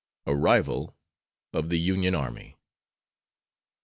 ARRIVAL 0.25 0.95
OF 1.53 1.69
THE 1.69 1.77
UNION 1.79 2.15
ARMY. 2.15 2.57